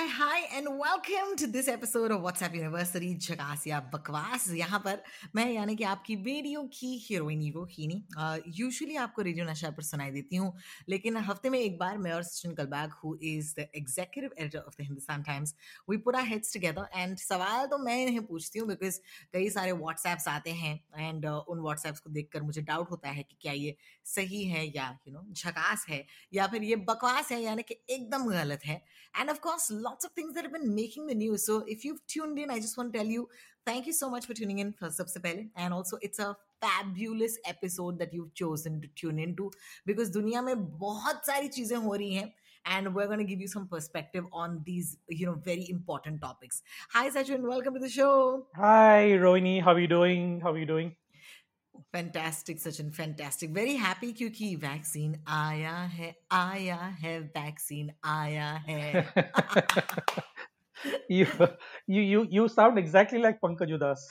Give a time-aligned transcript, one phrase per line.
[0.00, 5.02] hi hi and welcome to this episode of WhatsApp university झकास या बकवास यहाँ पर
[5.34, 8.02] मैं यानी कि आपकी रेडियो की हीरोइनी रोहिणी
[8.58, 10.52] यूजुअली आपको रेडियो नशा पर सुनाई देती हूँ
[10.88, 14.76] लेकिन हफ़्ते में एक बार मैं और Sachin Kalbag who is the executive editor of
[14.78, 15.54] the Hindustan Times
[15.90, 18.98] we our heads together and सवाल तो मैं इन्हें पूछती हूँ बिकॉज़
[19.32, 23.22] कई सारे व्हाट्सएप्स आते हैं एंड uh, उन व्हाट्सएप्स को देखकर मुझे डाउट होता है
[23.22, 27.42] कि क्या ये सही है या यू नो झकास है या फिर ये बकवास है
[27.42, 28.82] यानी कि एकदम गलत है।
[29.20, 31.45] And of course lots of things that have been making the news.
[31.45, 33.27] So if you've tuned in, I just want to tell you,
[33.65, 35.49] thank you so much for tuning in for सबसे पहले.
[35.55, 39.51] And also, it's a fabulous episode that you've chosen to tune into
[39.85, 42.31] because दुनिया में बहुत सारी चीजें हो रही हैं.
[42.67, 46.63] And we're going to give you some perspective on these, you know, very important topics.
[46.93, 47.41] Hi, Sachin.
[47.41, 48.47] Welcome to the show.
[48.55, 49.61] Hi, Rohini.
[49.61, 50.41] How are you doing?
[50.41, 50.95] How are you doing?
[51.93, 59.03] Fantastic Sachin fantastic very happy क्योंकि vaccine आया है आया है vaccine आया है
[61.09, 61.25] you,
[61.87, 64.05] you, you, you sound exactly like Pankaj Udas.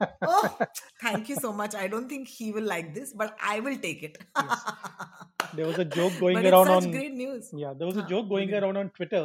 [0.27, 0.57] oh
[1.01, 4.01] thank you so much i don't think he will like this but i will take
[4.09, 4.63] it Yes.
[5.57, 7.97] There was a joke going but around it's such on great news yeah, there was
[7.97, 8.57] a Huh, joke going okay.
[8.61, 9.21] around on Twitter.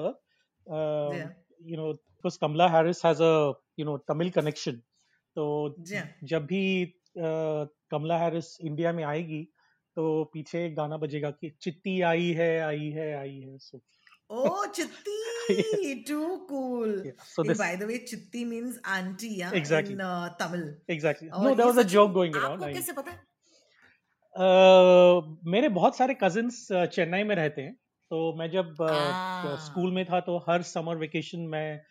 [0.78, 1.30] Um, Yeah.
[1.70, 3.32] You know, because Kamala Harris has a
[3.76, 4.78] you know Tamil connection.
[5.38, 5.46] तो
[5.94, 6.06] Yeah.
[6.32, 6.62] जब भी
[7.91, 9.43] कमला Harris India में आएगी
[9.95, 13.81] तो पीछे एक गाना बजेगा कि चित्ती आई है आई है आई है so
[14.29, 19.97] oh chitti too cool by the way chitti means aunty या in
[20.39, 23.23] Tamil exactly no that was a joke going around आपको कैसे पता
[24.37, 27.73] Uh, मेरे बहुत सारे कजिन्स चेन्नई में रहते हैं
[28.09, 28.75] तो मैं जब
[29.59, 31.81] स्कूल uh, में था तो हर समर वेकेशन मैं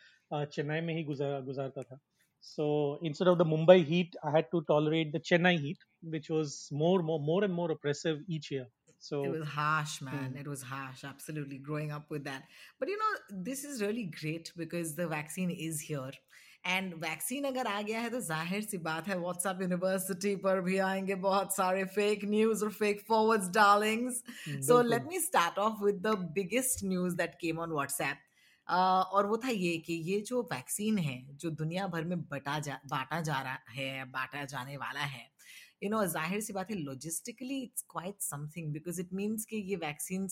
[0.44, 1.98] चेन्नई में ही गुजार गुजारता था।
[2.46, 2.68] So
[3.06, 7.00] instead of the Mumbai heat I had to tolerate the Chennai heat which was more
[7.07, 8.63] more more and more oppressive each year
[9.02, 10.16] so It was harsh, man.
[10.24, 10.40] Hmm.
[10.40, 12.44] It was harsh, absolutely, growing up with that.
[12.79, 13.12] But you know,
[13.50, 16.12] this is really great because the vaccine is here.
[16.68, 20.78] And vaccine अगर आ गया है तो जाहिर सी बात है WhatsApp university पर भी
[20.88, 25.81] आएंगे बहुत सारे फेक न्यूज और फेक फॉरवर्ड्स डार्लिंग्स सो बिल्कुल। Let me start off
[25.84, 28.19] with the biggest news that came on WhatsApp
[28.69, 32.78] और वो था ये कि ये जो वैक्सीन है, जो दुनिया भर में बटा जा,
[32.91, 35.25] बांटा जा रहा है, बांटा जाने वाला है
[35.82, 39.77] यू नो ज़ाहिर सी बात है logistically it's quite something because it means कि ये
[39.77, 40.28] वैक्सीन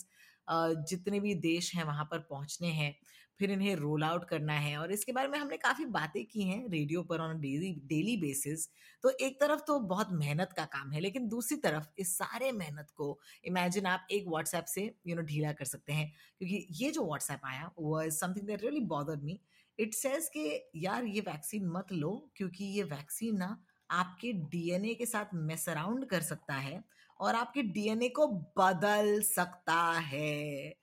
[0.88, 2.94] जितने भी देश हैं वहाँ पर पहुँचने हैं
[3.40, 6.68] फिर इन्हें रोल आउट करना है और इसके बारे में हमने काफ़ी बातें की हैं
[6.70, 8.68] रेडियो पर ऑन डेली डेली बेसिस
[9.04, 12.90] तो एक तरफ़ तो बहुत मेहनत का काम है, लेकिन दूसरी तरफ़ इस सारे मेहनत
[12.96, 17.06] को इमेजिन आप एक व्हाट्सएप से यू नो ढीला कर सकते हैं। क्योंकि ये जो
[17.06, 19.40] व्हाट्सएप आया वो something that really bother me
[19.78, 23.56] it says कि, यार, ये वैक्सीन मत लो, क्योंकि ये वैक्सीन ना
[23.90, 26.82] आपके डीएनए के साथ मेस अराउंड कर सकता है
[27.20, 28.26] और आपके डीएनए को
[28.58, 30.74] बदल सकता है।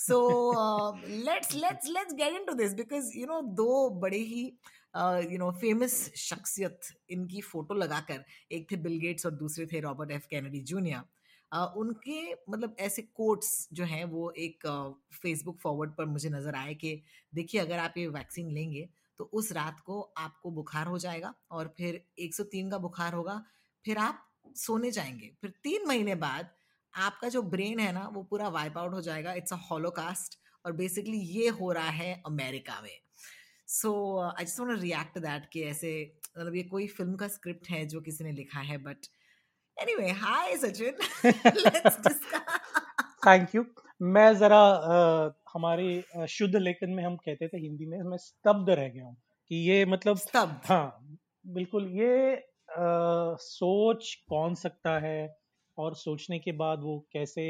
[0.00, 0.18] So
[1.26, 4.44] let's let's let's get into this because you know दो बड़े ही
[5.32, 6.80] यू नो फ़ेमस शख्सियत
[7.10, 11.02] इनकी फ़ोटो लगाकर, एक थे बिल गेट्स और दूसरे थे रॉबर्ट एफ़ कैनेडी जूनियर
[11.76, 14.66] उनके मतलब ऐसे कोट्स जो हैं, वो एक
[15.14, 17.02] फेसबुक फॉरवर्ड पर मुझे नज़र आए कि,
[17.32, 21.72] देखिए, अगर आप ये वैक्सीन लेंगे तो उस रात को आपको बुखार हो जाएगा और
[21.76, 23.42] फिर 103 का बुखार होगा,
[23.84, 26.50] फिर आप सोने जाएँगे। फिर तीन महीने बाद
[26.94, 30.72] आपका जो ब्रेन है ना वो पूरा वाइप आउट हो जाएगा। इट्स अ हॉलोकास्ट और
[30.72, 32.98] बेसिकली ये हो रहा है अमेरिका में।
[33.68, 33.90] So
[34.20, 35.92] I just want to react that कि ऐसे
[36.38, 39.06] मतलब ये कोई फ़िल्म का स्क्रिप्ट है जो किसी ने लिखा है but
[39.76, 40.96] anyway hi Sachin
[41.26, 42.20] let's discuss
[43.26, 43.64] thank you
[44.02, 48.88] मैं जरा अह, हमारे शुद्ध लेखन में हम कहते थे हिंदी में मैं स्तब्ध रह
[48.88, 49.16] गया हूँ
[49.50, 55.39] कि ये मतलब स्तब्ध। हाँ बिल्कुल ये अह, सोच कौन सकता है?
[55.80, 57.46] और सोचने के बाद वो कैसे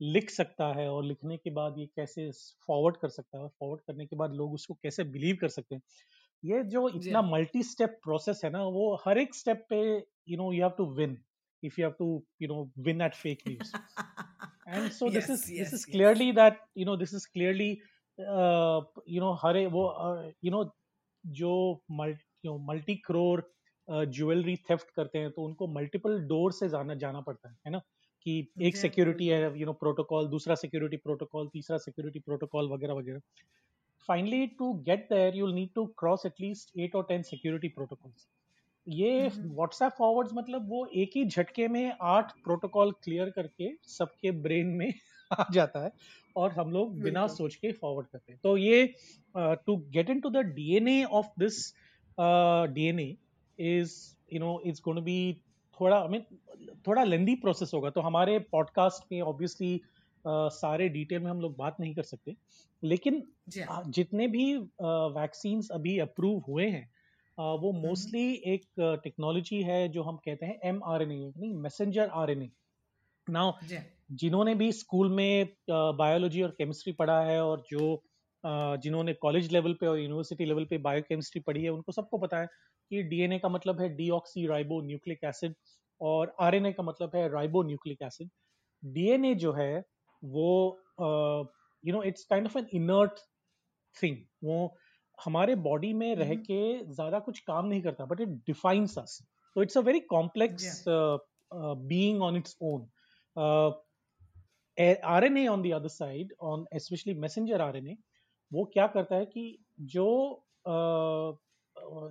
[0.00, 2.30] लिख सकता है और लिखने के बाद ये कैसे
[2.66, 5.74] फॉरवर्ड कर सकता है और फॉरवर्ड करने के बाद लोग उसको कैसे बिलीव कर सकते
[5.74, 5.82] हैं।
[6.44, 9.82] ये जो इतना मल्टी स्टेप प्रोसेस है ना वो हर एक स्टेप पे
[10.28, 11.16] you know you have to win
[11.62, 12.08] if you have to
[12.42, 13.72] you know win at fake news
[14.66, 15.84] and so this Yes, is this yes, is yes.
[15.94, 17.70] clearly that you know this is clearly
[18.18, 20.64] uh, you know हर वो uh, you know
[21.26, 21.50] जो
[21.90, 23.40] multi you know, multi crore
[23.90, 27.78] jewellery theft करते हैं तो उनको multiple door से जाना जाना पड़ता है है ना?
[28.22, 33.20] कि एक सिक्योरिटी है यू नो प्रोटोकॉल दूसरा सिक्योरिटी प्रोटोकॉल तीसरा सिक्योरिटी प्रोटोकॉल वगैरह वगैरह।
[34.08, 35.46] Finally to get there you
[35.76, 38.28] to cross at least 8 or 10 security protocols.
[38.88, 44.66] ये व्हाट्सएप फॉरवर्ड्स मतलब वो एक ही झटके में आठ प्रोटोकॉल क्लियर करके सबके ब्रेन
[44.66, 44.92] में
[45.40, 45.92] आ जाता है
[46.36, 48.94] और हम लोग बिना सोच के फॉरवर्ड करते हैं। तो ये
[49.36, 51.74] to get into the DNA of this
[52.74, 53.16] DNA
[53.58, 53.94] is
[54.32, 55.42] you know it's going to be
[55.80, 56.24] थोड़ा आई मीन
[56.86, 59.80] थोड़ा लेंदी प्रोसेस होगा। तो हमारे पॉडकास्ट में ऑब्वियसली
[60.24, 62.36] सारे डिटेल में हम लोग बात नहीं कर सकते।
[62.82, 63.22] लेकिन
[63.68, 66.90] हाँ। जितने भी वैक्सीन्स अभी अप्रूव हुए हैं
[67.38, 68.64] वो मोस्टली एक
[69.04, 72.50] टेक्नोलॉजी है जो हम कहते हैं M R N A messenger R N A
[73.26, 73.52] now.
[74.12, 78.02] जिन्होंने भी स्कूल में बायोलॉजी और केमिस्ट्री पढ़ा है और जो
[78.44, 82.48] जिन्होंने कॉलेज लेवल पे और यूनिवर्सिटी लेवल पे बायोकेमिस्ट्री पढ़ी है उनको सबको पता है।
[82.90, 85.54] कि डीएनए का मतलब है डीऑक्सी राइबो न्यूक्लिक एसिड
[86.00, 88.30] और आरएनए का मतलब है राइबो न्यूक्लिक एसिड।
[88.82, 89.84] डीएनए जो है
[90.22, 90.48] वो
[91.84, 93.20] you know it's kind of an inert
[93.96, 94.58] thing वो
[95.24, 99.18] हमारे बॉडी में रह हम्म। के ज़्यादा कुछ काम नहीं करता बट इट डिफाइंस अस
[99.56, 102.90] तो it's a very complex being on its own
[104.78, 107.96] RNA on the other side, on especially messenger RNA,
[108.52, 109.44] वो क्या करता है कि
[109.80, 110.06] जो
[110.64, 111.36] uh,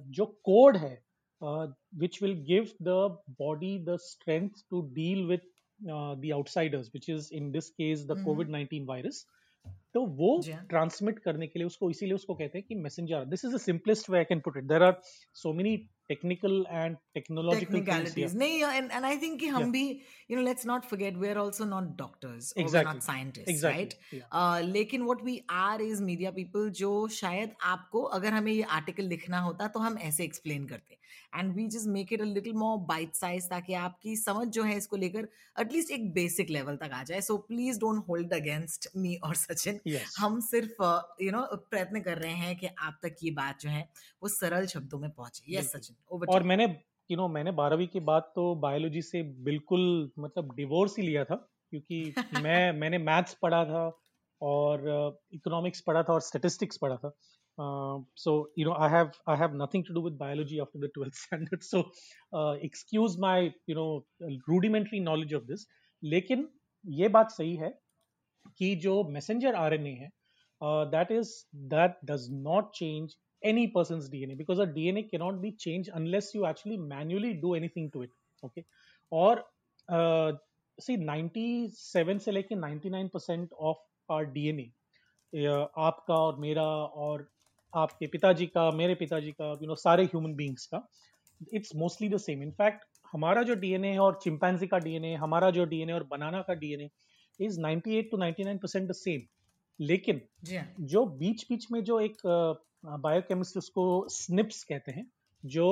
[0.09, 0.95] जो कोड है
[1.41, 2.95] which will give the
[3.39, 8.49] body the strength to deal with the outsiders which is in this case the covid
[8.49, 9.25] nineteen virus
[9.93, 10.29] तो वो
[10.69, 13.57] ट्रांसमिट हाँ। करने के लिए उसको इसीलिए उसको कहते हैं कि messenger this is the
[13.59, 14.99] simplest way I can put it there are
[15.35, 15.75] so many
[16.11, 19.71] technical and technological नहीं and and I think कि हम.
[19.71, 19.83] भी
[20.31, 22.93] you know let's not forget we are also not doctors or we're Exactly.
[22.93, 28.01] not scientists exactly right uh, लेकिन what we are is media people जो शायद आपको
[28.19, 30.99] अगर हमें ये आर्टिकल लिखना होता तो हम ऐसे एक्सप्लेन करते
[31.35, 34.75] and we just make it a little more bite size ताकि आपकी समझ जो है
[34.77, 35.27] इसको लेकर
[35.59, 39.79] एटलीस्ट एक बेसिक लेवल तक आ जाए। So please don't hold against me और सचिन।
[40.17, 40.83] हम सिर्फ़
[41.23, 43.81] यू नो प्रयत्न कर रहे हैं कि आप तक ये बात जो है
[44.23, 45.95] वो सरल शब्दों में पहुँचे। यस। सचिन
[46.29, 46.43] और.
[46.43, 46.65] मैंने
[47.09, 51.35] यू नो मैंने बारहवीं के बाद तो बायोलॉजी से बिल्कुल मतलब डिवोर्स ही लिया था
[51.35, 52.03] क्योंकि
[52.45, 53.83] मैं मैंने मैथ्स पढ़ा था
[54.41, 54.85] और
[55.33, 57.11] इकोनॉमिक्स पढ़ा था और स्टेटिस्टिक्स पढ़ा था।
[57.60, 61.14] So you know I have I have nothing to do with biology after the twelfth
[61.22, 61.80] standard so
[62.64, 63.88] excuse my you know
[64.48, 65.66] rudimentary knowledge of this
[66.02, 66.48] लेकिन
[66.84, 67.70] ये बात सही है
[68.58, 70.10] कि जो मैसेंजर आरएनए है
[70.90, 71.32] that is
[71.74, 76.46] that does not change any person's DNA because a DNA cannot be changed unless you
[76.46, 78.10] actually manually do anything to it.
[78.42, 78.64] Okay,
[79.12, 79.44] और
[79.88, 80.32] uh,
[80.78, 83.76] see 97 से लेके 99 percent of
[84.08, 84.66] our DNA
[85.32, 86.66] uh, आपका और मेरा
[87.04, 87.28] और
[87.73, 90.87] आपके पिताजी का मेरे पिताजी का यू नो सारे ह्यूमन बींग्स का।
[91.53, 95.65] It's mostly the same in fact हमारा जो डीएनए है और चिंपैंजी का डीएनए हमारा जो
[95.65, 96.89] डीएनए और बनाना का DNA
[97.39, 99.21] is 98 to 99 percent the same
[99.79, 102.17] लेकिन जी हाँ। जो बीच बीच में जो एक
[102.85, 105.05] बायोकेमिस्ट उसको स्निप्स कहते हैं
[105.43, 105.67] जो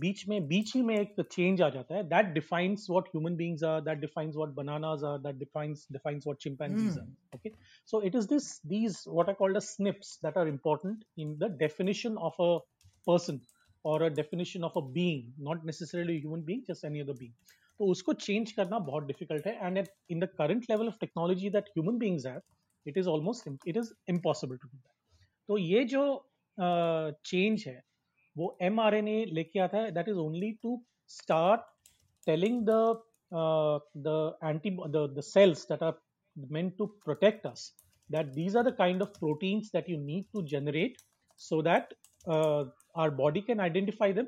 [0.00, 3.64] बीच में बीच ही में एक चेंज आ जाता है। That defines what human beings
[3.64, 7.52] are that defines what bananas are that defines defines what chimpanzees are okay
[7.88, 11.50] so it is this these what are called a snips that are important in the
[11.58, 12.56] definition of a
[13.06, 13.40] person
[13.84, 17.32] और a definition of a being not necessarily human being just any other being
[17.80, 21.68] तो उसको change करना बहुत difficult है and in the current level of technology that
[21.68, 22.40] human beings have
[22.86, 26.02] it is almost it is impossible to do that तो ये जो
[26.58, 27.82] change uh, है
[28.38, 30.80] वो एम आर एन ए लेके आता है that is only to
[31.10, 31.60] start
[32.26, 32.78] telling the
[33.98, 34.16] the
[35.70, 35.92] that are
[36.50, 37.72] meant to protect us
[38.10, 40.96] that these are the kind of protein that you need to generate
[41.40, 41.94] so that
[42.98, 44.26] our body can identify them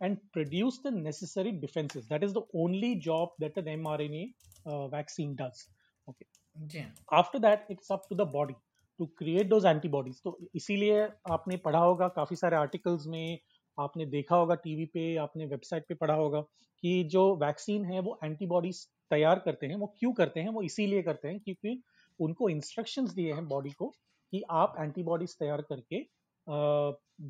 [0.00, 4.14] and produce the necessary defences that is the only job that an M R N
[4.14, 4.24] A
[4.66, 5.66] vaccine does
[6.08, 6.84] okay
[7.16, 8.54] after that it's up to the body
[9.00, 13.38] to create those antibodies तो इसीलिए आपने पढ़ा होगा काफ़ी सारे articles में
[13.78, 16.40] आपने देखा होगा टीवी पे आपने वेबसाइट पे पढ़ा होगा
[16.82, 21.02] कि जो वैक्सीन है वो एंटीबॉडीज तैयार करते हैं वो क्यों करते हैं वो इसीलिए
[21.02, 21.82] करते हैं क्योंकि
[22.20, 23.88] उनको इंस्ट्रक्शंस दिए हैं बॉडी को
[24.32, 26.02] कि आप एंटीबॉडीज तैयार करके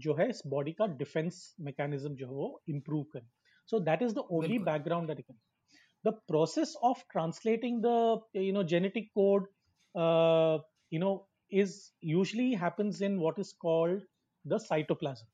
[0.05, 3.29] जो है इस बॉडी का डिफेंस मैकेनिज्म जो है वो इम्प्रूव करें।
[3.67, 5.39] So that is the only background that can
[6.05, 9.45] the process of translating the you know genetic code
[9.95, 10.59] uh,
[10.91, 14.03] you know is usually happens in what is called
[14.45, 15.27] the cytoplasm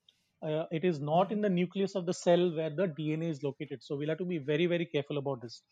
[0.42, 3.82] uh, it is not in the nucleus of the cell where the dna is located
[3.82, 5.62] so we'll have to be very very careful about this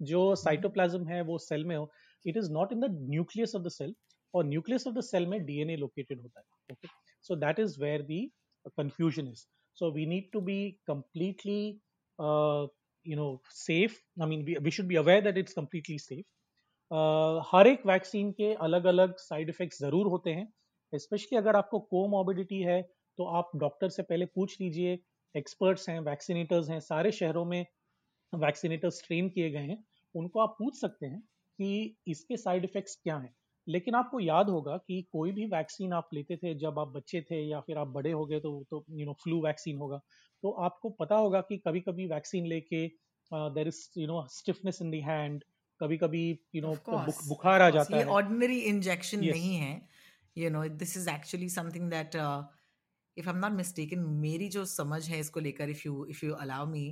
[0.00, 1.90] जो cytoplasm है वो cell में हो
[2.26, 3.94] it is not in the nucleus of the cell
[4.34, 6.88] और nucleus of the cell में DNA located होता है okay
[7.24, 8.28] so that is where the
[8.70, 9.46] confusion is
[9.78, 11.78] so we need to be completely
[12.18, 12.66] uh,
[13.06, 16.26] you know safe i mean we, we should be aware that it's completely safe
[16.90, 21.78] uh, हर एक vaccine के अलग अलग side effects ज़रूर होते हैं specially अगर आपको
[21.94, 22.80] कोमॉर्बिडिटी है
[23.18, 24.98] तो आप डॉक्टर से पहले पूछ लीजिए
[25.34, 27.64] एक्सपर्ट्स हैं वैक्सीनेटर्स हैं सारे शहरों में
[28.32, 33.16] वैक्सीनेटर्स ट्रेन किए गए हैं उनको आप पूछ सकते हैं कि इसके साइड इफेक्ट्स क्या
[33.16, 33.34] हैं।
[33.66, 37.42] लेकिन आपको याद होगा कि कोई भी वैक्सीन आप लेते थे जब आप बच्चे थे
[37.42, 40.00] या फिर आप बड़े हो गए तो तो यू नो फ्लू वैक्सीन होगा।
[40.42, 42.86] तो आपको पता होगा कि कभी कभी वैक्सीन लेके
[43.30, 45.44] there is you know stiffness in the hand
[45.80, 49.20] कभी कभी यू नो बुखार आ जाता है। Ordinary injection.
[49.20, 49.80] नहीं है।
[50.36, 52.16] You know this is actually something that
[53.16, 56.34] if I am not mistaken मेरी जो समझ है इसको लेकर if you if you
[56.36, 56.86] allow me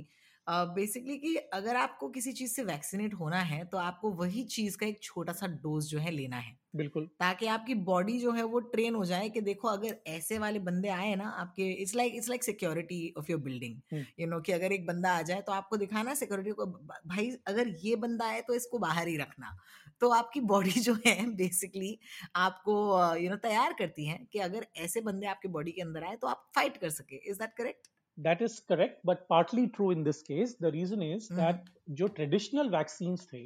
[0.47, 4.85] basically कि अगर आपको किसी चीज़ से वैक्सीनेट होना है तो आपको वही चीज़ का
[4.85, 8.59] एक छोटा सा डोज जो है लेना है। बिल्कुल। ताकि आपकी बॉडी जो है वो
[8.69, 12.29] ट्रेन हो जाए कि देखो अगर ऐसे वाले बंदे आए ना आपके it's like it's
[12.29, 13.79] like security of your building
[14.19, 16.65] you know कि अगर एक बंदा आ जाए तो आपको दिखाना सिक्योरिटी को
[17.07, 19.55] भाई अगर ये बंदा आए तो इसको बाहर ही रखना।
[20.01, 21.97] तो आपकी बॉडी जो है बेसिकली
[22.35, 22.75] आपको
[23.15, 26.27] यू नो तैयार करती है कि अगर ऐसे बंदे आपके बॉडी के अंदर आए तो
[26.27, 27.87] आप फाइट कर सके। Is that correct?
[28.17, 30.55] That is correct but partly true in this case.
[30.55, 31.37] The reason is mm-hmm.
[31.37, 33.43] that जो ट्रेडिशनल वैक्सीन्स थे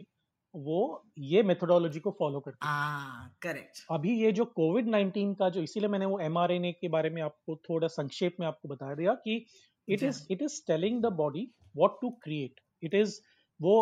[0.53, 0.79] वो
[1.17, 5.89] ये मेथोडोलॉजी को फॉलो करते हैं करेक्ट अभी ये जो कोविड 19 का जो इसीलिए
[5.89, 6.37] मैंने वो एम
[6.81, 9.45] के बारे में आपको थोड़ा संक्षेप में आपको बता दिया कि
[9.87, 11.47] it is it is telling the body
[11.77, 13.19] what to create it is
[13.59, 13.75] वो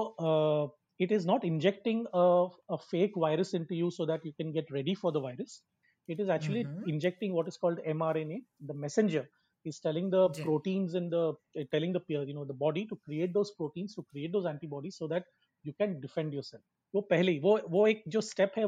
[0.99, 4.71] it is not injecting a, a fake virus into you so that you can get
[4.71, 5.63] ready for the virus
[6.09, 6.89] it is actually mm-hmm.
[6.89, 9.29] injecting what is called mrna the messenger
[9.65, 10.45] is telling the yeah.
[10.45, 11.25] proteins in the
[11.59, 14.97] uh, telling the you know the body to create those proteins to create those antibodies
[14.97, 15.25] so that
[15.65, 16.63] you can defend yourself
[16.95, 18.65] वो पहले ही वो वो एक जो step है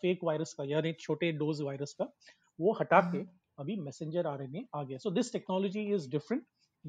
[0.00, 2.06] fake virus का यानी छोटे डोज वायरस का
[2.60, 3.22] वो हटा के
[3.62, 6.42] अभी मैसेंजर आरएनए आ गया so this technology is different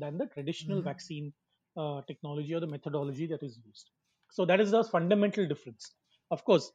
[0.04, 1.32] than the traditional vaccine
[2.08, 3.90] technology or the methodology that is used.
[4.31, 5.95] So that is the fundamental difference.
[6.31, 6.71] Of course,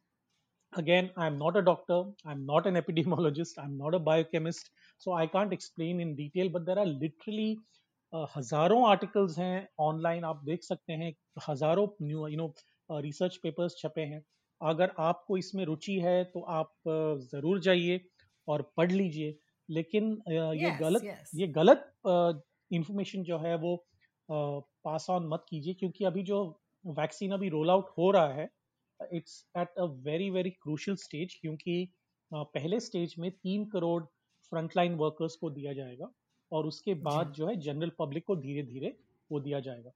[0.74, 5.28] again, I'm not a doctor, I'm not an epidemiologist, I'm not a biochemist, so I
[5.28, 7.60] can't explain in detail, but there are literally
[8.14, 11.14] uh, हज़ारों articles हैं online आप देख सकते हैं
[11.48, 14.24] हज़ारों new you know research papers छपे हैं
[14.62, 18.00] अगर आपको इसमें रुचि है तो आप uh, ज़रूर जाइए
[18.48, 19.38] और पढ़ लीजिए
[19.70, 21.34] लेकिन uh, ये गलत yes.
[21.36, 23.76] ये गलत इंफॉर्मेशन uh, जो है वो
[24.30, 26.40] पास ऑन मत कीजिए क्योंकि अभी जो
[26.86, 28.50] वैक्सीन अभी रोल आउट हो रहा है
[29.13, 31.90] it's at a very very crucial stage क्योंकि
[32.32, 34.04] पहले स्टेज में तीन करोड़
[34.52, 36.12] फ्रंटलाइन वर्कर्स को दिया जाएगा
[36.52, 38.98] और उसके बाद जो है जनरल पब्लिक को धीरे धीरे
[39.32, 39.92] वो दिया जाएगा।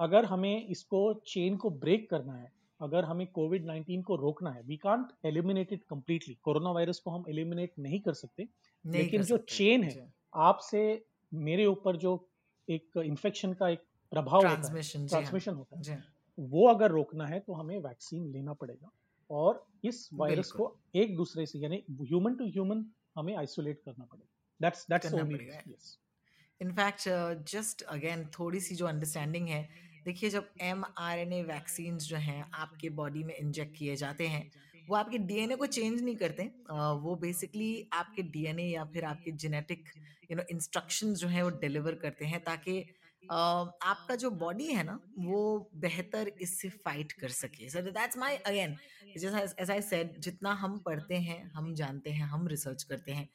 [0.00, 4.62] अगर हमें इसको चेन को ब्रेक करना है अगर हमें कोविड 19 को रोकना है
[4.62, 9.20] we can't eliminate it completely corona virus को हम एलिमिनेट नहीं कर सकते नहीं लेकिन
[9.20, 12.28] कर जो चेन है आपसे मेरे ऊपर जो
[12.68, 13.80] एक इन्फेक्शन का एक
[14.12, 16.02] प्रभाव ट्रांसमिशन ट्रांसमिशन होता है।
[16.38, 18.90] वो अगर रोकना है तो हमें वैक्सीन लेना पड़ेगा
[19.30, 22.84] और इस वायरस को एक दूसरे से यानी ह्यूमन टू ह्यूमन
[23.16, 24.26] हमें आइसोलेट करना पड़ेगा।
[24.60, 25.96] That's that's only yes
[26.60, 27.08] in fact
[27.50, 29.62] just again थोड़ी सी जो अंडरस्टैंडिंग है
[30.04, 34.26] देखिए जब M R N A vaccine जो हैं आपके बॉडी में इंजेक्ट किए जाते
[34.28, 34.50] हैं
[34.88, 36.44] वो आपके डीएनए को चेंज नहीं करते
[37.02, 39.88] वो बेसिकली आपके डीएनए या फिर आपके जेनेटिक
[40.30, 42.74] यू नो इंस्ट्रक्शंस जो हैं वो डिलीवर करते हैं ताकि
[43.22, 48.76] आपका जो बॉडी है ना, वो बेहतर इससे फाइट कर सके। Sir that's my again
[49.08, 53.28] as I said जितना हम पढ़ते हैं, हम जानते हैं, हम रिसर्च करते हैं,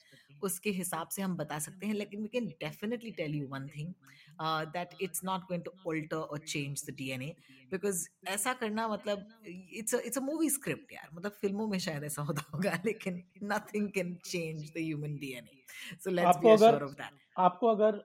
[0.44, 3.94] उसके हिसाब से हम बता सकते हैं, लेकिन we can definitely tell you one thing
[4.42, 7.36] that it's not going to alter or change the DNA
[7.72, 12.22] because ऐसा करना मतलब it's it's a movie script यार। मतलब फ़िल्मों में शायद ऐसा
[12.22, 15.63] होता होगा लेकिन nothing can change the human DNA
[16.04, 17.96] so let's be assure of that आपको अगर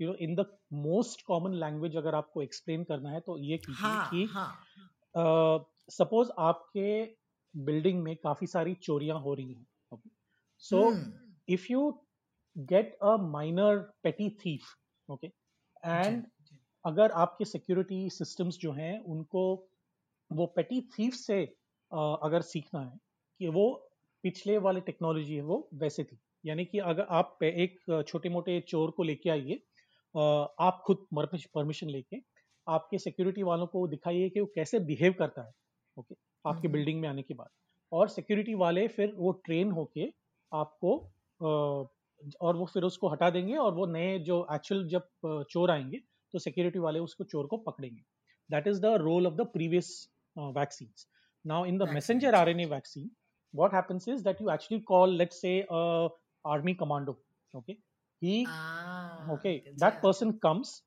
[0.00, 3.86] you know in the most common language अगर आपको एक्सप्लेन करना है तो ये कीजिए
[3.86, 4.26] हाँ, कि
[5.90, 6.36] सपोज़ हाँ.
[6.36, 7.04] uh, आपके
[7.54, 9.66] बिल्डिंग में काफ़ी सारी चोरियाँ हो रही हैं
[10.62, 10.82] so
[11.48, 11.90] if you
[12.56, 14.66] get a minor petty thief
[15.08, 15.30] okay
[15.84, 16.24] and
[16.84, 19.42] अगर आपके सिक्योरिटी सिस्टम्स जो हैं उनको
[20.32, 21.44] वो पेटी थीफ से
[21.92, 22.98] अगर सीखना है
[23.40, 23.90] कि वो
[24.22, 28.90] पिछले वाली टेक्नोलॉजी है वो वैसे थी। यानी कि अगर आप एक छोटे मोटे चोर
[28.90, 29.62] को लेके आइए
[30.60, 32.16] आप खुद परमिशन लेके
[32.68, 35.52] आपके सिक्योरिटी वालों को दिखाइए कि वो कैसे बिहेव करता है
[35.96, 36.14] ओके
[36.46, 37.48] आपके बिल्डिंग हम्म। में आने के बाद।
[37.92, 40.12] और सिक्योरिटी वाले फिर वो ट्रेन होके
[40.52, 40.98] आपको
[42.40, 46.00] और वो फिर उसको हटा देंगे और वो नए जो एक्चुअल जब चोर आएँगे
[46.32, 48.02] तो सिक्योरिटी वाले उसको चोर को पकड़ेंगे
[48.50, 49.92] that is the role of the previous
[50.38, 50.92] vaccine
[51.44, 53.10] now in the messenger R N A vaccine
[53.54, 56.08] what happens is that you actually call let's say a
[56.44, 57.16] army commando
[57.54, 57.78] okay
[58.22, 60.82] he ah, okay that person comes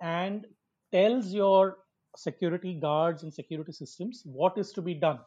[0.00, 0.46] and
[0.92, 1.78] tells your
[2.16, 5.18] security guards and security systems what is to be done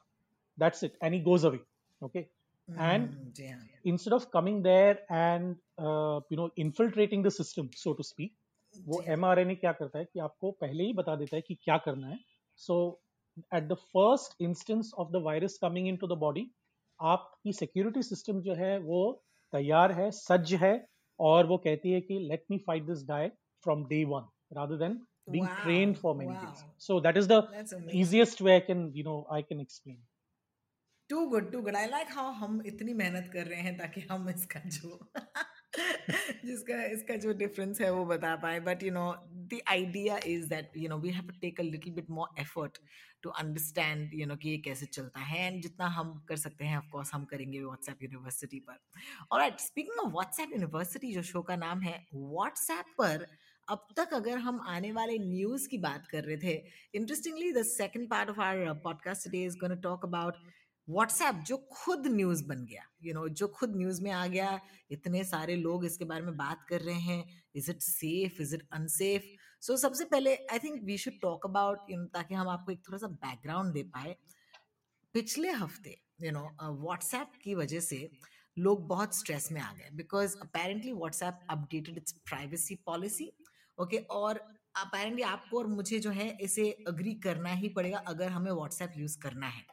[0.58, 1.62] that's it and he goes away
[2.02, 2.28] okay
[2.72, 3.42] mm, and
[3.84, 8.38] instead of coming there and uh, you know infiltrating the system so to speak
[8.88, 9.24] वो M
[9.62, 12.18] क्या करता है कि आपको पहले ही बता देता है कि क्या करना है
[12.66, 12.76] so
[13.56, 16.46] at the first instance of the virus coming into the body
[17.00, 19.02] आपकी सिक्योरिटी सिस्टम जो है वो
[19.54, 20.74] तैयार है सज्ज है
[21.20, 23.32] और वो कहती है कि let me fight this guy
[23.64, 25.02] from day one rather than
[25.32, 27.38] being wow, trained for many wow days so that is the
[28.00, 30.00] easiest way i can you know i can explain
[31.12, 34.30] too good too good I like how हम इतनी मेहनत कर रहे हैं ताकि हम
[34.30, 35.10] इसका जो
[36.46, 40.78] जिसका, इसका जो डिफरेंस है वो बता पाए। But you know the idea is that
[40.78, 42.78] you know we have to take a little bit more effort
[43.24, 46.78] to understand you know कि ये कैसे चलता है। एंड जितना हम कर सकते हैं
[46.78, 48.80] ऑफकोर्स हम करेंगे व्हाट्सएप यूनिवर्सिटी पर।
[49.32, 53.28] Alright speaking of WhatsApp university जो शो का नाम है व्हाट्सएप पर
[53.68, 56.54] अब तक अगर हम आने वाले न्यूज़ की बात कर रहे थे
[56.96, 60.36] interestingly the second part of our podcast today is gonna talk about
[60.88, 64.26] WhatsApp जो खुद न्यूज़ बन गया। यू you नो know, जो खुद न्यूज़ में आ
[64.28, 64.60] गया
[64.92, 67.24] इतने सारे लोग इसके बारे में बात कर रहे हैं
[67.56, 69.26] is it safe is it unsafe
[69.62, 72.82] so सबसे पहले I think we should talk about you know ताकि हम आपको एक
[72.88, 74.16] थोड़ा सा बैकग्राउंड दे पाए।
[75.16, 78.10] पिछले हफ़्ते यू नो व्हाट्सएप की वजह से
[78.58, 83.32] लोग बहुत स्ट्रेस में आ गए। Because apparently WhatsApp updated its privacy policy
[83.78, 84.40] okay और
[84.78, 89.18] अपेरेंटली आपको और मुझे जो है इसे अग्री करना ही पड़ेगा अगर हमें व्हाट्सएप यूज़
[89.20, 89.64] करना है।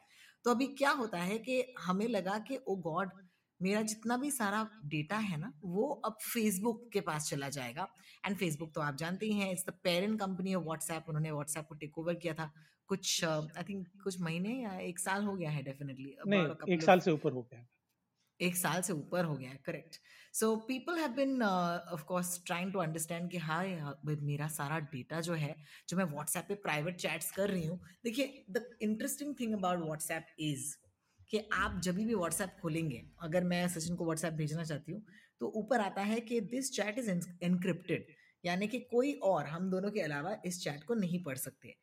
[0.45, 3.11] तो अभी क्या होता है कि हमें लगा कि ओ गॉड
[3.59, 7.87] मेरा जितना भी सारा डेटा है ना वो अब फेसबुक के पास चला जाएगा।
[8.25, 11.65] एंड फेसबुक तो आप जानते ही हैं it's the parent company of WhatsApp उन्होंने व्हाट्सएप
[11.65, 12.51] को टेक ओवर किया था
[12.87, 16.15] कुछ आई थिंक कुछ महीने या एक साल हो गया है डेफिनेटली
[16.73, 17.65] एक साल से ऊपर हो गया
[18.39, 19.95] एक साल से ऊपर हो गया है correct
[20.33, 23.63] so people have been of course trying to understand कि हाँ
[24.05, 25.55] मेरा सारा डेटा जो है,
[25.89, 30.35] जो मैं व्हाट्सएप पे प्राइवेट चैट्स कर रही हूँ, देखिए the interesting thing about WhatsApp
[30.39, 30.73] is
[31.31, 35.03] कि आप जब भी व्हाट्सएप खोलेंगे, अगर मैं सचिन को व्हाट्सएप भेजना चाहती हूँ
[35.41, 38.05] तो ऊपर आता है कि दिस चैट इज़ एनक्रिप्टेड
[38.43, 41.75] यानी कि कोई और, हम दोनों के अलावा इस चैट को नहीं पढ़ सकते।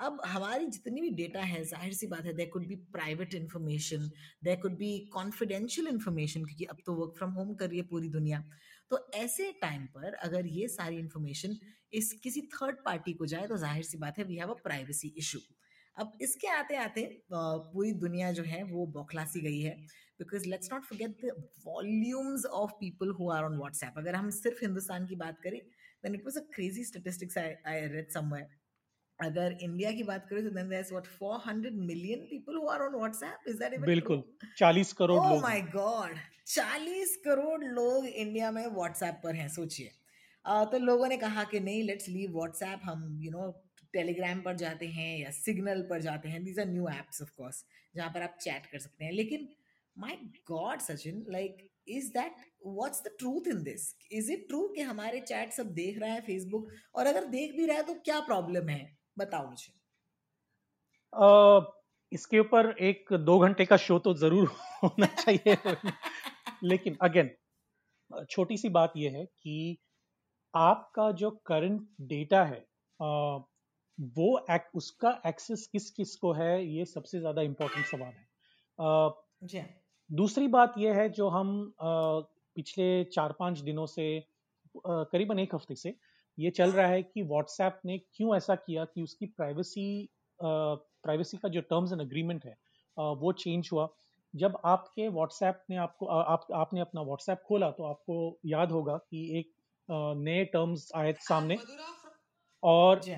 [0.00, 4.08] अब हमारी जितनी भी डेटा है, ज़ाहिर सी बात है there could be private information
[4.44, 8.08] there could be confidential information क्योंकि अब तो वर्क फ्रॉम होम कर रही है पूरी
[8.10, 8.42] दुनिया।
[8.90, 11.56] तो ऐसे टाइम पर अगर ये सारी इन्फॉर्मेशन
[11.92, 15.12] इस किसी थर्ड पार्टी को जाए तो ज़ाहिर सी बात है we have a privacy
[15.18, 15.38] issue
[15.96, 17.02] अब इसके आते आते
[17.32, 19.74] पूरी दुनिया जो है, वो बौखला सी गई है।
[20.18, 21.32] Because let's not forget the
[21.66, 25.58] volumes of people who are on WhatsApp अगर हम सिर्फ़ हिंदुस्तान की बात करें
[26.04, 28.46] then it was a crazy statistics I read somewhere
[29.22, 32.80] अगर इंडिया की बात करें तो then there is what 400 million people who are
[32.80, 34.22] on WhatsApp is that even बिल्कुल।
[34.58, 39.90] 40 करोड़ ओह लोग माय गॉड 40 करोड़ लोग इंडिया में व्हाट्सएप पर हैं सोचिए।
[40.44, 43.50] uh, तो लोगों ने कहा कि नहीं लेट्स लीव व्हाट्सएप हम यू नो
[43.92, 47.64] टेलीग्राम पर जाते हैं या सिग्नल पर जाते हैं। These are new apps of course
[47.96, 49.48] जहाँ पर आप चैट कर सकते हैं। लेकिन
[49.98, 50.16] my
[50.50, 52.32] God Sachin like is that
[52.66, 56.20] what's the truth in this is it true कि हमारे चैट सब देख रहा है
[56.20, 59.01] फेसबुक और अगर देख भी रहा है तो क्या प्रॉब्लम है?
[59.18, 59.72] बताओ मुझे।
[61.12, 61.64] uh,
[62.12, 64.48] इसके ऊपर एक दो घंटे का शो तो ज़रूर
[64.84, 65.56] होना चाहिए।
[66.64, 67.30] लेकिन अगेन
[68.30, 69.78] छोटी सी बात यह है कि
[70.56, 72.66] आपका जो करंट डेटा है
[73.98, 78.28] वो एक, उसका एक्सेस किस किस को है ये सबसे ज़्यादा इम्पोर्टेंट सवाल है।
[79.48, 79.68] जी हाँ।
[80.10, 84.24] दूसरी बात यह है जो हम पिछले चार पाँच दिनों से
[84.86, 85.94] करीबन एक हफ़्ते से
[86.38, 90.08] ये चल रहा है कि व्हाट्सएप ने क्यों ऐसा किया कि उसकी प्राइवेसी
[90.40, 92.56] प्राइवेसी का जो टर्म्स एंड अग्रीमेंट है
[92.96, 93.88] वो चेंज हुआ।
[94.34, 99.38] जब आपके व्हाट्सएप ने आपको आप आपने अपना व्हाट्सएप खोला तो आपको याद होगा कि
[99.38, 99.52] एक
[100.18, 101.58] नए टर्म्स आए सामने
[102.62, 103.10] और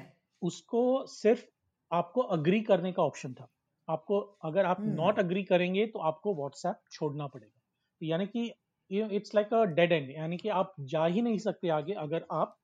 [0.42, 1.44] उसको सिर्फ़
[1.90, 3.48] आपको अग्री करने का ऑप्शन था।
[3.88, 7.60] आपको अगर आप नॉट अग्री करेंगे तो आपको व्हाट्सएप छोड़ना पड़ेगा।
[8.00, 8.50] तो यानी कि
[8.90, 12.56] it's like a dead end यानी कि आप जा ही नहीं सकते आगे अगर आप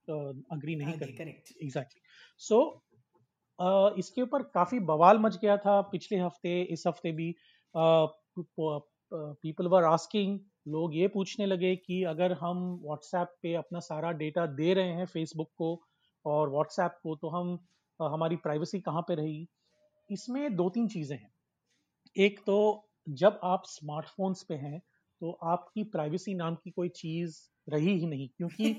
[0.52, 2.00] अग्री नहीं करेंगे। एग्जैक्टली
[2.40, 2.60] सो
[3.98, 7.34] इसके ऊपर काफ़ी बवाल मच गया था पिछले हफ़्ते इस हफ़्ते भी
[9.12, 14.46] पीपल वर आस्किंग लोग ये पूछने लगे कि अगर हम व्हाट्सएप पे अपना सारा डेटा
[14.46, 15.70] दे रहे हैं फेसबुक को
[16.24, 17.58] और व्हाट्सएप को तो हम
[18.00, 19.48] हमारी प्राइवेसी कहाँ पे रही?
[20.10, 21.30] इसमें दो तीन चीज़ें हैं।
[22.16, 22.58] एक तो
[23.08, 24.80] जब आप स्मार्टफोन्स पे हैं
[25.20, 28.70] तो आपकी प्राइवेसी नाम की कोई चीज़ रही ही नहीं क्योंकि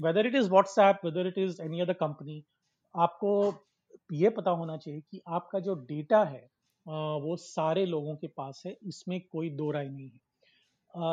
[0.00, 2.42] whether it is WhatsApp whether it is any other company
[2.94, 3.32] आपको
[4.12, 8.62] ये पता होना चाहिए कि आपका जो डेटा है uh, वो सारे लोगों के पास
[8.66, 10.24] है इसमें कोई दो राय नहीं है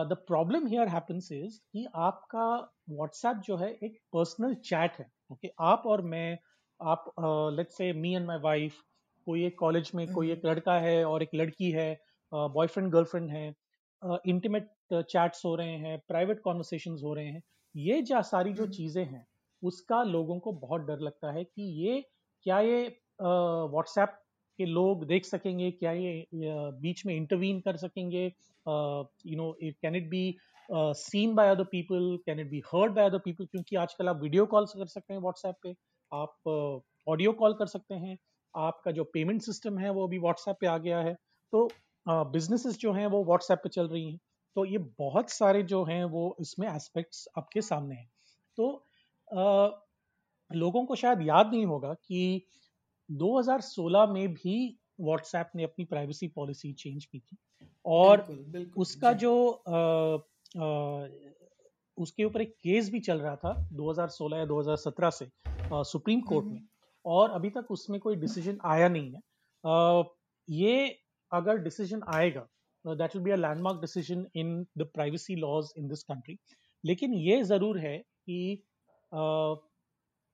[0.09, 2.47] the problem here happens is कि आपका
[2.89, 5.55] व्हाट्सएप जो है एक पर्सनल चैट है ओके okay?
[5.61, 6.37] आप और मैं
[6.79, 7.11] आप
[7.57, 8.81] let's say me and my wife
[9.27, 11.91] कोई एक कॉलेज में कोई एक लड़का है और एक लड़की है
[12.31, 13.53] बॉयफ्रेंड uh, गर्लफ्रेंड है
[14.25, 17.41] इंटीमेट चैट्स हो रहे हैं प्राइवेट कॉन्वर्सेशन हो रहे हैं
[17.75, 19.25] ये जो सारी जो चीज़ें हैं
[19.63, 22.01] उसका लोगों को बहुत डर लगता है कि ये
[22.45, 22.81] क्या ये
[23.21, 24.19] व्हाट्सएप
[24.59, 26.25] के लोग देख सकेंगे क्या ये
[26.81, 30.23] बीच में इंटरवीन कर सकेंगे you know it can it be
[30.69, 34.45] seen by other people can it be heard by other people क्योंकि आजकल आप वीडियो
[34.45, 35.75] कॉल कर सकते हैं व्हाट्सएप पे
[36.11, 36.35] आप
[37.07, 38.17] ऑडियो uh, कॉल कर सकते हैं
[38.53, 41.13] आपका जो पेमेंट सिस्टम है वो अभी व्हाट्सएप पे आ गया है
[41.53, 41.69] तो
[42.07, 44.19] बिजनेसेस जो हैं वो व्हाट्सएप पे चल रही हैं।
[44.55, 48.11] तो ये बहुत सारे जो हैं वो इसमें एस्पेक्ट्स आपके सामने हैं।
[48.57, 48.85] तो
[49.33, 49.69] आ,
[50.53, 52.45] लोगों को शायद याद नहीं होगा कि
[53.11, 57.37] 2016 में भी व्हाट्सएप ने अपनी प्राइवेसी पॉलिसी चेंज की थी
[57.85, 60.17] और बिल्कुल, बिल्कुल, उसका जो। आ,
[60.63, 61.07] आ,
[61.97, 65.29] उसके ऊपर एक केस भी चल रहा था 2016 या 2017 से
[65.73, 66.61] आ, सुप्रीम कोर्ट में
[67.05, 69.19] और अभी तक उसमें कोई डिसीज़न आया नहीं है।
[69.65, 70.05] uh,
[70.49, 71.02] ये
[71.33, 72.47] अगर डिसीज़न आएगा
[72.85, 76.37] that will be a landmark decision in the privacy laws in this country
[76.83, 78.39] लेकिन ये ज़रूर है कि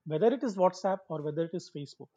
[0.05, 2.09] whether it is WhatsApp or whether it is Facebook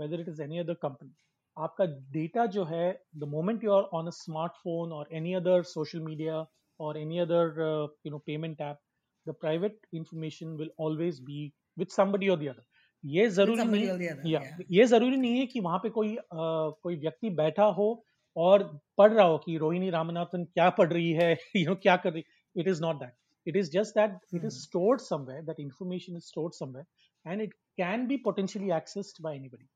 [0.00, 1.14] whether it is any other company
[1.56, 6.00] आपका डेटा जो है the moment you are on a smartphone or any other social
[6.00, 6.44] media
[6.80, 7.60] or any other
[8.06, 11.40] you know payment payment the private information will always be
[11.78, 12.64] with somebody or the other.
[13.08, 14.40] ये ज़रूरी नहीं या,
[14.70, 18.04] ये ज़रूरी नहीं है कि वहाँ पे कोई आ, कोई व्यक्ति बैठा हो
[18.36, 18.62] और
[18.98, 22.24] पढ़ रहा हो कि रोहिणी रामनाथन क्या पढ़ रही है यू नो क्या कर रही
[22.56, 23.14] it is not that
[23.46, 27.54] it is just that it is stored somewhere that information is stored somewhere and it
[27.76, 29.68] can be potentially accessed by anybody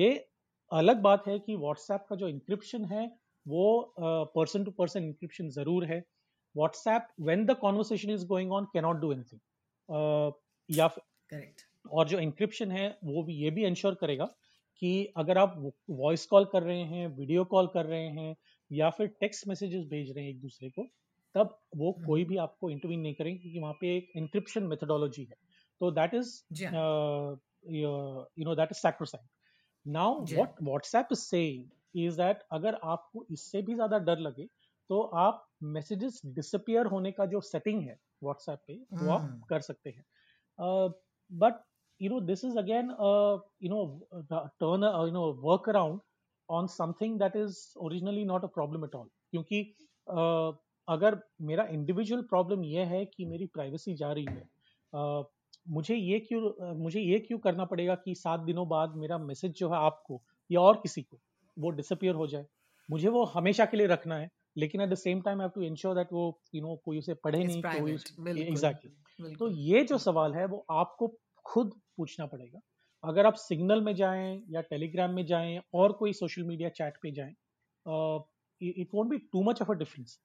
[0.00, 0.10] ये
[0.72, 3.06] अलग बात है कि व्हाट्सएप का जो इंक्रिप्शन है
[3.46, 6.04] वो पर्सन टू पर्सन इंक्रिप्शन ज़रूर है।
[6.54, 10.32] WhatsApp when the conversation is going on cannot do anything
[10.68, 14.24] या करेक्ट और जो इंक्रिप्शन है वो भी ये भी इंश्योर करेगा
[14.82, 18.36] कि अगर आप वॉइस कॉल कर रहे हैं वीडियो कॉल कर रहे हैं
[18.70, 20.86] या फिर टेक्स्ट मैसेजेस भेज रहे हैं एक दूसरे को
[21.34, 25.24] तब वो हम्म। कोई भी आपको इंटरवीन नहीं करेंगे क्योंकि वहाँ पे एक इंक्रिप्शन मेथडोलॉजी
[25.24, 25.36] है।
[25.80, 26.42] तो that is
[27.66, 29.28] you know that is sacrosanct
[29.86, 34.46] now what WhatsApp is saying is that अगर आपको इससे भी ज़्यादा डर लगे
[34.90, 39.60] तो आप मैसेजेस डिसअपियर होने का जो सेटिंग है व्हाट्सएप पे वो आप हम्म। कर
[39.60, 40.04] सकते हैं।
[41.30, 41.60] But
[42.02, 42.90] you know this is again
[43.62, 43.84] you know
[44.32, 46.00] turn you know work around
[46.50, 49.74] on something that is originally not a problem at all क्योंकि
[50.08, 50.54] uh,
[50.88, 54.48] अगर मेरा इंडिविजुअल प्रॉब्लम ये है कि मेरी प्राइवेसी जा रही है
[54.94, 55.24] uh,
[55.68, 59.68] मुझे ये क्यों मुझे ये क्यों करना पड़ेगा कि सात दिनों बाद मेरा मैसेज जो
[59.70, 61.18] है आपको या और किसी को
[61.58, 62.46] वो डिसअपियर हो जाए?
[62.90, 65.94] मुझे वो हमेशा के लिए रखना है लेकिन at the same time have to ensure
[65.94, 69.98] that वो यू you नो know, कोई उसे पढ़े नहीं कोई एग्जैक्टली तो ये जो
[69.98, 71.14] सवाल है वो आपको
[71.50, 72.60] खुद पूछना पड़ेगा।
[73.04, 77.10] अगर आप सिग्नल में जाएँ या टेलीग्राम में जाएँ और कोई सोशल मीडिया चैट पे
[77.12, 77.34] जाएँ
[78.60, 80.18] it won't be too much of a difference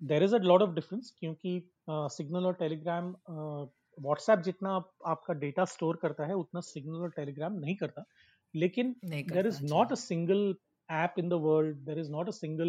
[0.00, 3.14] there is a lot of difference क्योंकि सिग्नल uh, और टेलीग्राम
[3.98, 8.04] व्हाट्सएप uh, जितना आप, आपका डेटा स्टोर करता है उतना सिग्नल और टेलीग्राम नहीं करता।
[8.54, 10.54] लेकिन there is not a single
[10.88, 12.68] app in the world there is not a single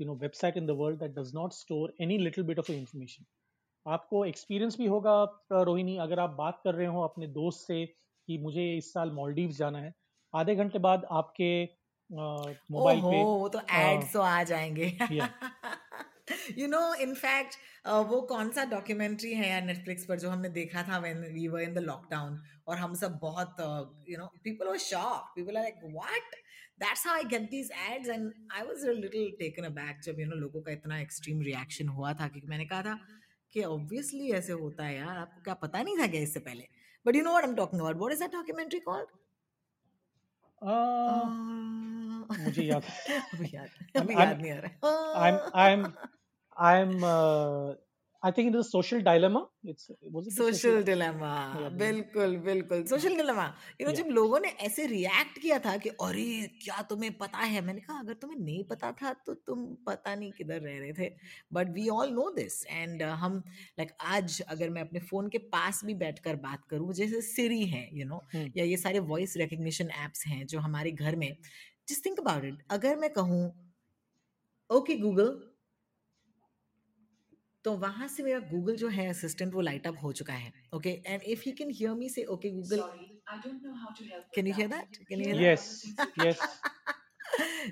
[0.00, 3.24] you know website in the world that does not store any little bit of information
[3.88, 5.14] आपको experience भी होगा
[5.52, 9.50] रोहिणी अगर आप बात कर रहे हो अपने दोस्त से कि मुझे इस साल मॉलडीव
[9.58, 9.92] जाना है।
[10.34, 11.50] आधे घंटे बाद आपके
[12.12, 14.86] मोबाइल पे वो तो एड्स तो आ जाएँगे।
[16.58, 17.54] यू नो इनफैक्ट
[18.10, 21.60] वो कौन सा डॉक्यूमेंट्री है या नेटफ्लिक्स पर जो हमने देखा था when we were
[21.60, 23.56] in the lockdown और हम सब बहुत
[24.08, 26.34] you know people were shock people are like what
[26.82, 30.26] that's how I get these ads and I was a little taken aback जब you
[30.30, 32.98] know लोगों का इतना extreme reaction हुआ था कि मैंने कहा था
[33.56, 36.68] कि ऑब्वियसली ऐसे होता है यार आपको क्या पता नहीं था क्या इससे पहले।
[37.06, 39.06] But you know what I am talking about documentary called
[42.40, 42.82] मुझे याद
[43.34, 44.96] अभी याद नहीं आ रहा
[48.22, 49.46] I think it is social dilemma.
[49.62, 51.32] It's was it social, social dilemma.
[51.78, 53.46] बिल्कुल बिल्कुल social dilemma.
[53.80, 54.02] You know yeah.
[54.02, 56.26] जब लोगों ने ऐसे रिएक्ट किया था कि अरे
[56.62, 60.30] क्या तुम्हें पता है मैंने कहा अगर तुम्हें नहीं पता था तो तुम पता नहीं
[60.32, 61.10] किधर रह रहे थे
[61.52, 63.42] but we all know this and हम
[63.78, 67.64] लाइक like, आज अगर मैं अपने फ़ोन के पास भी बैठकर बात करूँ जैसे सिरी
[67.64, 68.58] है you you know know, hmm.
[68.58, 71.36] या ये सारे वॉइस रिकग्निशन एप्स हैं जो हमारे घर में
[71.88, 73.44] जस्ट थिंक अबाउट इट अगर मैं कहूँ
[74.70, 75.55] ओके गूगल
[77.66, 80.90] तो वहाँ से मेरा गूगल जो है असिस्टेंट वो लाइट अप हो चुका है okay
[81.06, 82.82] and if he can hear me say okay Google
[84.34, 85.64] can you hear that can you yes
[86.20, 86.40] yes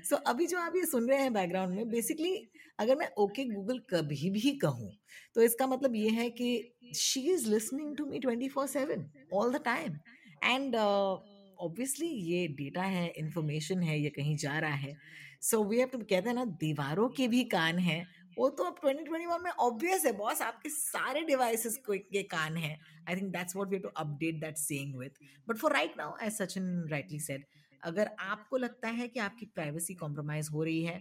[0.08, 2.34] so अभी जो आप ये सुन रहे हैं बैकग्राउंड में बेसिकली
[2.78, 4.90] अगर मैं ओके गूगल कभी भी कहूँ
[5.34, 6.48] तो इसका मतलब ये है कि
[6.94, 9.98] she is listening to me twenty four seven all the time
[10.44, 14.96] and obviously ये डेटा है इंफॉर्मेशन है ये कहीं जा रहा है।
[15.42, 18.06] सो वी हैव टू कहते हैं ना दीवारों के भी कान हैं।
[18.38, 22.78] वो तो अब 2021 में ऑब्वियस है बॉस आपके सारे डिवाइसेस को के कान है।
[23.08, 25.18] I think that's what we to update that saying with
[25.48, 27.44] but for right now as Sachin rightly said
[27.82, 31.00] अगर आपको लगता है कि आपकी प्राइवेसी कॉम्प्रोमाइज हो रही है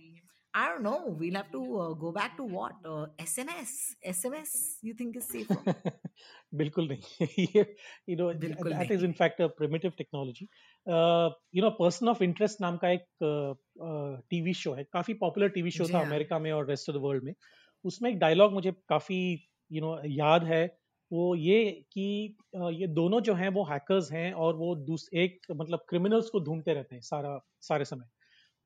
[0.53, 1.15] I don't know.
[1.19, 2.73] We'll have to uh, go back to what?
[2.85, 3.95] Uh, SMS.
[4.07, 4.77] SMS.
[4.83, 5.57] You think is safer?
[6.55, 7.47] बिल्कुल नहीं
[8.09, 8.97] you know बिल्कुल that नहीं.
[8.97, 10.47] is in fact a primitive technology
[10.87, 13.05] uh, you know person of interest नाम का एक
[14.29, 16.05] TV show है काफ़ी popular TV show था हाँ.
[16.05, 17.33] अमेरिका में और रेस्ट ऑफ़ द वर्ल्ड में
[17.85, 19.19] उसमें एक डायलॉग मुझे काफ़ी
[19.71, 20.65] यू नो याद है
[21.11, 25.85] वो ये कि uh, ये दोनों जो हैं वो हैकर्स हैं और वो एक मतलब
[25.89, 28.05] क्रिमिनल्स को ढूंढते रहते हैं सारा सारे समय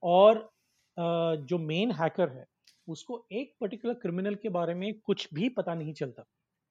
[0.03, 0.49] और
[0.97, 2.45] जो मेन हैकर है
[2.87, 6.23] उसको एक पर्टिकुलर क्रिमिनल के बारे में कुछ भी पता नहीं चलता।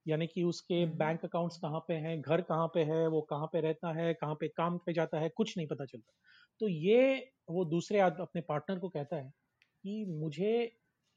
[0.06, 3.60] यानी कि उसके बैंक अकाउंट्स कहाँ पे हैं घर कहाँ पे है वो कहाँ पे
[3.60, 6.12] रहता है कहाँ पे काम पे जाता है कुछ नहीं पता चलता।
[6.60, 7.16] तो ये
[7.50, 9.30] वो दूसरे आदमी अपने पार्टनर को कहता है
[9.84, 10.52] कि मुझे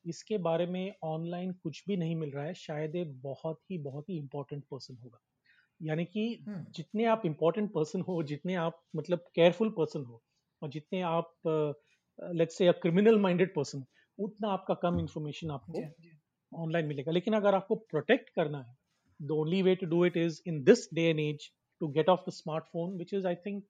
[0.05, 4.09] इसके बारे में ऑनलाइन कुछ भी नहीं मिल रहा है शायद ये बहुत ही बहुत
[4.09, 5.19] ही इंपॉर्टेंट पर्सन होगा।
[5.81, 6.25] यानी कि
[6.69, 10.21] जितने आप इम्पोर्टेंट पर्सन हो जितने आप मतलब केयरफुल पर्सन हो
[10.61, 11.33] और जितने आप
[12.19, 13.83] let's say criminal minded person
[14.17, 15.83] उतना आपका कम इंफॉर्मेशन आपको
[16.51, 18.75] ऑनलाइन मिलेगा। लेकिन अगर आपको प्रोटेक्ट करना है
[19.19, 21.49] the only way to do it is in this day and age
[21.81, 23.63] to get off the smartphone which is I think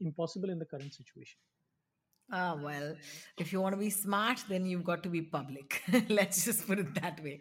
[0.00, 1.38] impossible in the current situation
[2.28, 2.96] Ah, well,
[3.38, 5.80] if you want to be smart, then you've got to be public.
[6.08, 7.40] Let's just put it that way.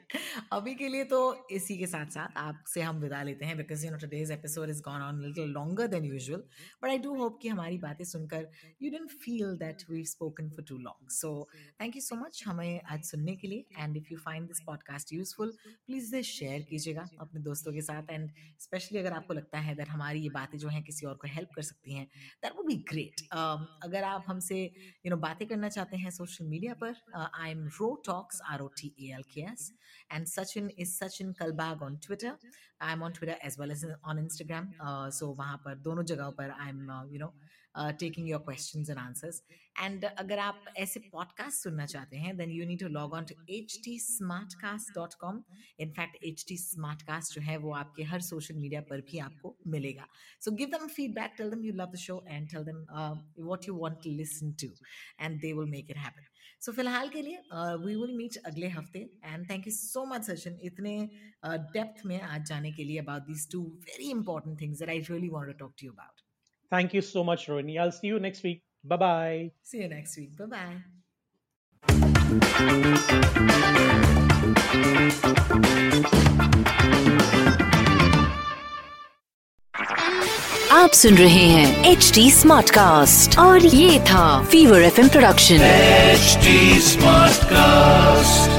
[0.54, 3.90] अभी के लिए तो इसी के साथ साथ आपसे हम विदा लेते हैं because you
[3.90, 6.44] know today's episode has gone on a little longer than usual.
[6.82, 8.46] But I do hope कि हमारी बातें सुनकर
[8.80, 11.10] you didn't feel that we've spoken for too long.
[11.10, 11.48] So
[11.80, 15.16] thank you so much हमें आज सुनने के लिए and if you find this podcast
[15.18, 15.56] useful,
[15.88, 18.30] please इसे share कीजिएगा अपने दोस्तों के साथ and
[18.62, 21.56] especially अगर आपको लगता है that हमारी ये बातें जो हैं किसी और को help
[21.56, 22.08] कर सकती हैं
[22.44, 23.28] that would be great.
[23.34, 24.75] Um, अगर आप हमसे
[25.06, 28.68] यू नो बातें करना चाहते हैं सोशल मीडिया पर I am Ro talks R O
[28.78, 29.72] T A L K S
[30.12, 32.38] and Sachin is Sachin Kalbag on Twitter
[32.82, 34.72] I am on Twitter as well as on Instagram
[35.12, 37.34] so वहाँ पर दोनों जगहों पर I am you know
[38.00, 39.42] taking your question and answers
[39.76, 43.36] and अगर आप ऐसे podcast सुनना चाहते हैं then you need to log on to
[43.56, 45.44] H T smart cast dot com
[45.80, 49.56] in fact H T smart cast जो है वो आपके हर सोशल मीडिया पर भी आपको
[49.68, 50.08] मिलेगा.
[50.42, 52.86] So give them feedback tell them you love the show and tell them
[53.46, 54.68] what you want to listen to
[55.20, 56.26] and they will make it happen
[56.62, 57.38] so फ़िलहाल के लिए
[57.86, 59.00] वी विल मीट अगले हफ़्ते.
[59.26, 60.98] And thank you so much Sachin इतने
[61.46, 65.00] depth uh, में आज जाने के लिए about these two very important things that I
[65.10, 66.25] really want to talk to you about
[66.75, 67.79] Thank you so much, Rohini.
[67.81, 68.63] I'll see you next week.
[68.85, 69.51] Bye bye.
[69.63, 70.37] See you next week.
[70.37, 70.77] Bye bye.
[80.73, 85.67] आप सुन रहे हैं H D smart cast और ये था fever F production
[86.15, 86.57] HD
[86.93, 88.54] Smartcast.